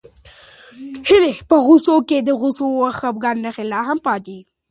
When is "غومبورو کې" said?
1.65-2.17